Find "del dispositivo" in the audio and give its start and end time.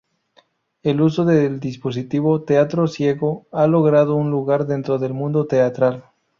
1.27-2.41